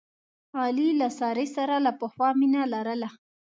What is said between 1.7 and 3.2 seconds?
له پخوا مینه لرله.